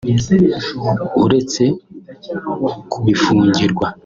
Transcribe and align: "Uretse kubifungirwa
"Uretse 1.23 1.63
kubifungirwa 2.91 3.87